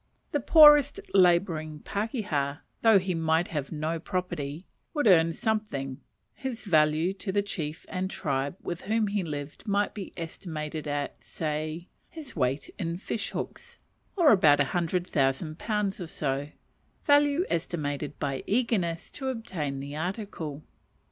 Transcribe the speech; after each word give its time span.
The 0.31 0.39
poorest 0.39 0.99
labouring 1.13 1.81
pakeha, 1.81 2.61
though 2.81 2.97
he 2.97 3.13
might 3.13 3.49
have 3.49 3.71
no 3.71 3.99
property, 3.99 4.65
would 4.95 5.05
earn 5.05 5.31
something 5.31 6.01
his 6.33 6.63
value 6.63 7.13
to 7.13 7.31
the 7.31 7.43
chief 7.43 7.85
and 7.87 8.09
tribe 8.09 8.55
with 8.63 8.81
whom 8.81 9.05
he 9.09 9.21
lived 9.21 9.67
might 9.67 9.93
be 9.93 10.11
estimated 10.17 10.87
at, 10.87 11.23
say, 11.23 11.87
his 12.09 12.35
weight 12.35 12.71
in 12.79 12.97
fish 12.97 13.29
hooks, 13.29 13.77
or 14.15 14.31
about 14.31 14.59
a 14.59 14.63
hundred 14.73 15.05
thousand 15.05 15.59
pounds 15.59 16.01
or 16.01 16.07
so: 16.07 16.47
value 17.05 17.45
estimated 17.47 18.17
by 18.17 18.43
eagerness 18.47 19.11
to 19.11 19.27
obtain 19.27 19.79
the 19.79 19.95
article. 19.95 20.63